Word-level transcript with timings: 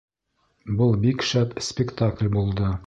Был 0.79 0.95
бик 1.03 1.27
шәп 1.33 1.55
спектакль 1.69 2.35
булды 2.39 2.77